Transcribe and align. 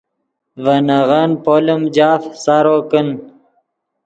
ڤے 0.63 0.75
نغن 0.87 1.31
پولیم 1.43 1.81
جاف 1.95 2.23
سارو 2.43 2.77
کن 2.89 3.07